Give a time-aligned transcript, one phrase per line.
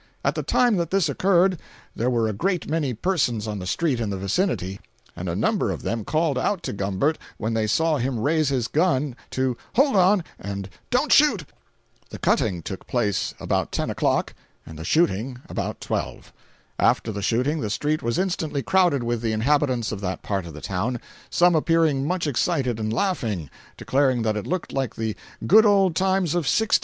[0.25, 1.59] At the time that this occurred,
[1.95, 4.79] there were a great many persons on the street in the vicinity,
[5.15, 8.67] and a number of them called out to Gumbert, when they saw him raise his
[8.67, 11.45] gun, to "hold on," and "don't shoot!"
[12.09, 14.33] The cutting took place about ten o'clock
[14.65, 16.33] and the shooting about twelve.
[16.79, 20.55] After the shooting the street was instantly crowded with the inhabitants of that part of
[20.55, 20.99] the town,
[21.29, 25.15] some appearing much excited and laughing—declaring that it looked like the
[25.45, 26.79] "good old times of '60."